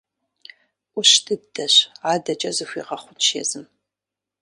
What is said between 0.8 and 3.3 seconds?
Ӏущ дыдэщ, адэкӀэ зэхуигъэхъунщ